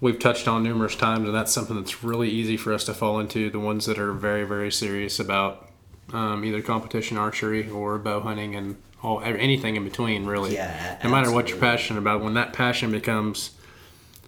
[0.00, 3.18] we've touched on numerous times, and that's something that's really easy for us to fall
[3.20, 3.48] into.
[3.48, 5.70] The ones that are very, very serious about
[6.12, 10.54] um, either competition archery or bow hunting and all anything in between, really.
[10.54, 13.52] Yeah, no matter what you're passionate about, when that passion becomes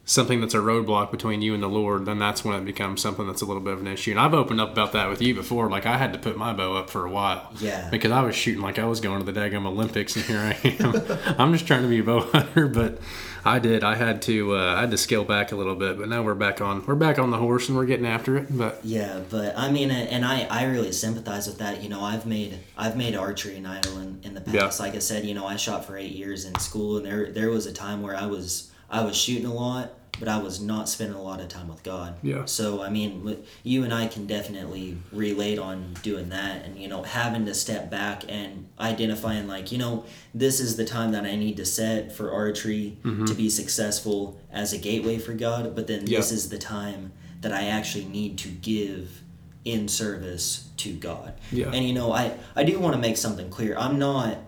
[0.08, 3.26] something that's a roadblock between you and the Lord, then that's when it becomes something
[3.26, 4.12] that's a little bit of an issue.
[4.12, 5.68] And I've opened up about that with you before.
[5.68, 7.52] Like I had to put my bow up for a while.
[7.58, 7.90] Yeah.
[7.90, 10.56] Because I was shooting like I was going to the daggum Olympics, and here I
[10.80, 11.34] am.
[11.38, 13.00] I'm just trying to be a bow hunter, but
[13.44, 13.82] I did.
[13.82, 14.56] I had to.
[14.56, 16.86] Uh, I had to scale back a little bit, but now we're back on.
[16.86, 18.46] We're back on the horse, and we're getting after it.
[18.56, 21.82] But Yeah, but I mean, and I, I really sympathize with that.
[21.82, 24.78] You know, I've made I've made archery an idol in, in the past.
[24.78, 24.86] Yeah.
[24.86, 27.50] Like I said, you know, I shot for eight years in school, and there there
[27.50, 30.88] was a time where I was I was shooting a lot, but I was not
[30.88, 32.16] spending a lot of time with God.
[32.22, 32.44] Yeah.
[32.46, 37.02] So I mean, you and I can definitely relate on doing that, and you know,
[37.02, 41.36] having to step back and identifying like, you know, this is the time that I
[41.36, 43.24] need to set for archery mm-hmm.
[43.26, 46.18] to be successful as a gateway for God, but then Yeah.
[46.18, 47.12] this is the time
[47.42, 49.22] that I actually need to give
[49.64, 51.34] in service to God.
[51.50, 51.70] Yeah.
[51.72, 53.76] And you know, I I do want to make something clear.
[53.76, 54.38] I'm not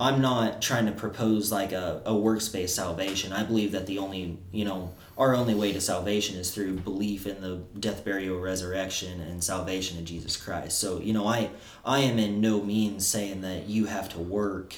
[0.00, 3.32] I'm not trying to propose like a, a works-based salvation.
[3.32, 7.26] I believe that the only, you know, our only way to salvation is through belief
[7.26, 10.78] in the death, burial, resurrection, and salvation of Jesus Christ.
[10.78, 11.50] So, you know, I
[11.84, 14.74] I am in no means saying that you have to work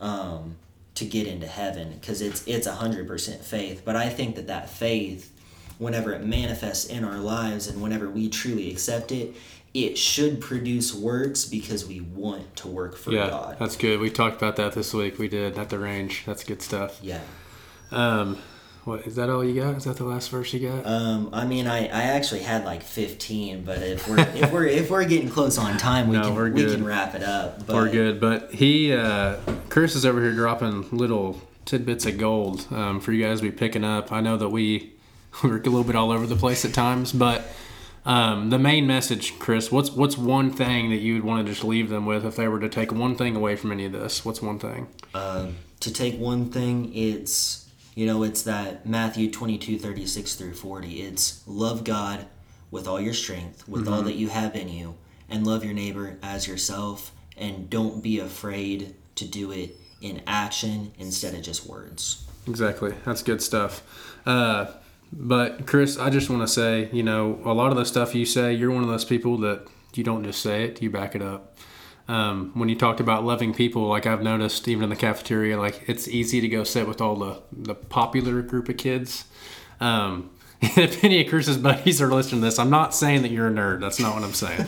[0.00, 0.54] um,
[0.94, 3.82] to get into heaven because it's it's a hundred percent faith.
[3.84, 5.32] But I think that that faith,
[5.78, 9.34] whenever it manifests in our lives and whenever we truly accept it,
[9.72, 13.56] it should produce works because we want to work for yeah, God.
[13.58, 14.00] that's good.
[14.00, 15.18] We talked about that this week.
[15.18, 16.24] We did at the range.
[16.26, 16.98] That's good stuff.
[17.02, 17.20] Yeah.
[17.90, 18.38] Um,
[18.84, 19.28] what is that?
[19.28, 19.76] All you got?
[19.76, 20.86] Is that the last verse you got?
[20.86, 24.90] Um, I mean, I, I actually had like fifteen, but if we're if we're if
[24.90, 26.76] we're getting close on time, we No, can we're we good.
[26.76, 27.66] can wrap it up.
[27.66, 29.36] But We're good, but he, uh,
[29.68, 33.52] Chris is over here dropping little tidbits of gold um, for you guys to be
[33.52, 34.10] picking up.
[34.10, 34.94] I know that we
[35.44, 37.44] we're a little bit all over the place at times, but
[38.04, 41.64] um, the main message, Chris, what's what's one thing that you would want to just
[41.64, 44.24] leave them with if they were to take one thing away from any of this?
[44.24, 44.88] What's one thing?
[45.14, 51.02] Um, to take one thing, it's you know it's that Matthew 22, 36 through forty.
[51.02, 52.26] It's love God
[52.70, 54.94] with all your strength, with all that you have in you,
[55.28, 60.92] and love your neighbor as yourself, and don't be afraid to do it in action
[60.98, 62.26] instead of just words.
[62.46, 62.94] Exactly.
[63.04, 63.82] That's good stuff.
[64.24, 64.72] Uh,
[65.12, 68.24] but Chris, I just want to say, you know, a lot of the stuff you
[68.24, 71.22] say, you're one of those people that you don't just say it, you back it
[71.22, 71.56] up.
[72.08, 75.84] Um, when you talked about loving people, like I've noticed, even in the cafeteria, like
[75.88, 79.26] it's easy to go sit with all the the popular group of kids.
[79.80, 80.30] Um,
[80.62, 83.50] if any of Chris's buddies are listening to this, I'm not saying that you're a
[83.50, 83.80] nerd.
[83.80, 84.66] That's not what I'm saying.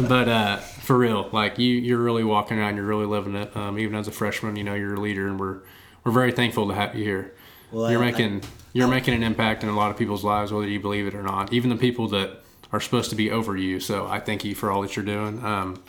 [0.08, 2.76] but uh, for real, like you, you're really walking around.
[2.76, 3.56] You're really living it.
[3.56, 5.60] Um, even as a freshman, you know, you're a leader, and we're
[6.04, 7.34] we're very thankful to have you here.
[7.70, 10.66] Well, you're I- making you're making an impact in a lot of people's lives, whether
[10.68, 11.52] you believe it or not.
[11.52, 12.42] Even the people that
[12.72, 13.80] are supposed to be over you.
[13.80, 15.44] So I thank you for all that you're doing.
[15.44, 15.82] Um,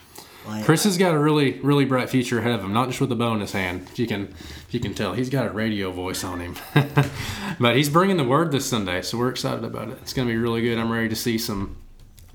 [0.45, 2.73] Like, Chris has got a really, really bright future ahead of him.
[2.73, 3.87] Not just with the bow in his hand.
[3.89, 4.23] If you can,
[4.67, 6.55] if you can tell, he's got a radio voice on him.
[7.61, 9.99] but he's bringing the word this Sunday, so we're excited about it.
[10.01, 10.77] It's going to be really good.
[10.77, 11.77] I'm ready to see some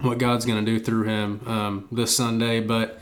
[0.00, 2.60] what God's going to do through him um, this Sunday.
[2.60, 2.98] But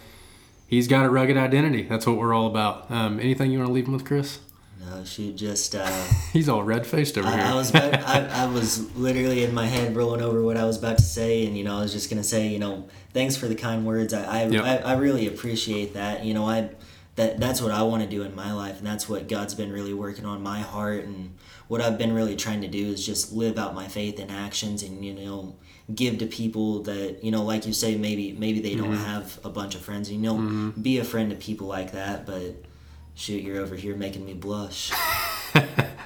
[0.67, 1.83] he's got a rugged identity.
[1.83, 2.91] That's what we're all about.
[2.91, 4.41] Um, anything you want to leave him with, Chris?
[4.81, 5.75] No, she just.
[5.75, 5.87] Uh,
[6.33, 7.41] He's all red faced over here.
[7.41, 10.65] I, I was about, I, I was literally in my head rolling over what I
[10.65, 13.37] was about to say, and you know I was just gonna say, you know, thanks
[13.37, 14.13] for the kind words.
[14.13, 14.65] I I, Yep.
[14.65, 16.25] I, I really appreciate that.
[16.25, 16.71] You know, I
[17.17, 19.73] that that's what I want to do in my life, and that's what God's been
[19.73, 21.35] really working on my heart, and
[21.69, 24.83] what I've been really trying to do is just live out my faith in actions,
[24.83, 25.57] and you know
[25.95, 29.49] give to people that you know like you say maybe maybe they don't have a
[29.49, 32.57] bunch of friends you know be a friend to people like that but
[33.17, 34.93] shoot you're over here making me blush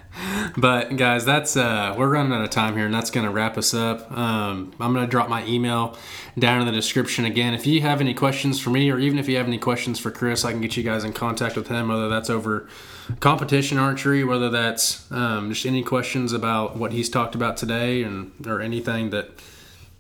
[0.57, 3.57] But guys, that's uh, we're running out of time here, and that's going to wrap
[3.57, 4.11] us up.
[4.13, 5.97] Um, I'm going to drop my email
[6.39, 7.55] down in the description again.
[7.55, 10.11] If you have any questions for me, or even if you have any questions for
[10.11, 11.89] Chris, I can get you guys in contact with him.
[11.89, 12.69] Whether that's over
[13.21, 18.33] competition archery, whether that's um, just any questions about what he's talked about today, and
[18.47, 19.31] or anything that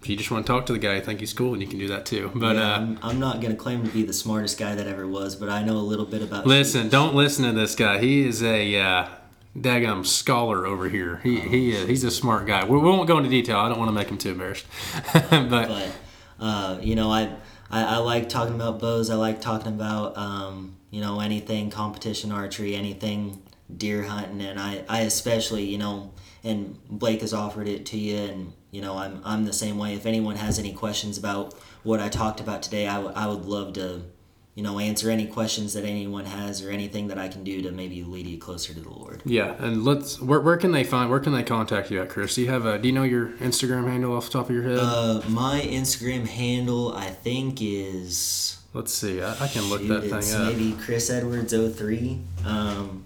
[0.01, 1.69] if you just want to talk to the guy, you think he's cool, and you
[1.69, 2.31] can do that too.
[2.35, 5.07] But Yeah, uh, I'm, I'm not gonna claim to be the smartest guy that ever
[5.07, 6.47] was, but I know a little bit about.
[6.47, 7.99] Listen, don't listen to this guy.
[7.99, 9.09] He is a uh,
[9.57, 11.21] daggum scholar over here.
[11.23, 12.65] He he is, he's a smart guy.
[12.65, 13.59] We, we won't go into detail.
[13.59, 14.65] I don't want to make him too embarrassed.
[15.13, 15.93] but But
[16.39, 17.35] uh, you know, I,
[17.71, 19.11] I I like talking about bows.
[19.11, 23.43] I like talking about um, you know anything competition archery, anything
[23.77, 28.16] deer hunting, and I I especially you know and Blake has offered it to you,
[28.16, 29.95] and you know I'm I'm the same way.
[29.95, 33.45] If anyone has any questions about what I talked about today, I would I would
[33.45, 34.03] love to.
[34.57, 37.70] You know, answer any questions that anyone has, or anything that I can do to
[37.70, 39.22] maybe lead you closer to the Lord.
[39.24, 42.34] yeah, and let's where, where can they find where can they contact you at, Chris?
[42.34, 44.64] Do you have a do you know your Instagram handle off the top of your
[44.64, 44.78] head?
[44.78, 49.22] Uh, my Instagram handle, I think, is Let's see.
[49.22, 50.53] I, I can look shoot, that thing up.
[50.53, 52.20] maybe Chris Edwards 03.
[52.45, 53.05] Um,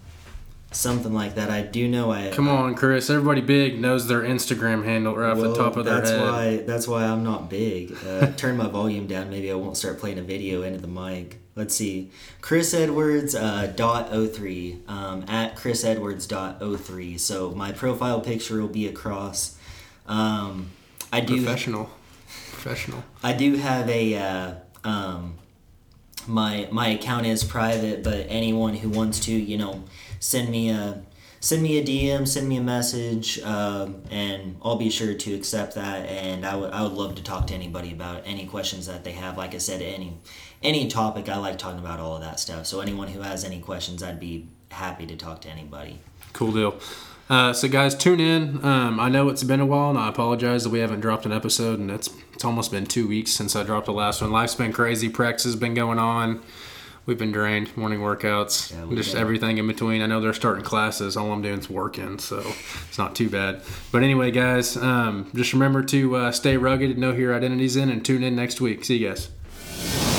[0.74, 1.50] something like that.
[1.50, 3.08] I do know I Come on, Chris.
[3.10, 6.20] Everybody big knows their Instagram handle right off the top of their that's head.
[6.20, 7.96] why that's why I'm not big.
[8.06, 9.30] Uh, turn my volume down.
[9.30, 11.38] Maybe I won't start playing a video into the mic.
[11.56, 12.10] Let's see.
[12.40, 17.16] Chris Edwards uh, dot 03 um, at Chris Edwards dot 03.
[17.18, 19.56] So my profile picture will be across.
[20.06, 20.70] Um,
[21.12, 21.90] I do Professional.
[22.52, 23.04] Professional.
[23.22, 25.34] I do have a uh, um,
[26.26, 29.84] my my account is private, but anyone who wants to, you know,
[30.24, 31.02] send me a
[31.40, 35.74] send me a DM, send me a message, um, and I'll be sure to accept
[35.74, 36.08] that.
[36.08, 39.12] And I would I would love to talk to anybody about any questions that they
[39.12, 39.36] have.
[39.36, 40.14] Like I said, any
[40.62, 42.66] any topic, I like talking about all of that stuff.
[42.66, 45.98] So anyone who has any questions, I'd be happy to talk to anybody.
[46.32, 46.80] Cool deal.
[47.28, 48.64] Uh, so guys, tune in.
[48.64, 51.32] Um, I know it's been a while, and I apologize that we haven't dropped an
[51.32, 54.32] episode, and it's it's almost been two weeks since I dropped the last one.
[54.32, 55.10] Life's been crazy.
[55.10, 56.42] Practice has been going on.
[57.06, 57.76] We've been drained.
[57.76, 60.00] Morning workouts, Yeah, just everything in between.
[60.00, 61.16] I know they're starting classes.
[61.18, 62.42] All I'm doing is working, so
[62.88, 63.62] it's not too bad.
[63.92, 67.90] But anyway, guys, um, just remember to uh, stay rugged, know who your identity's in,
[67.90, 68.84] and tune in next week.
[68.86, 70.13] See you guys.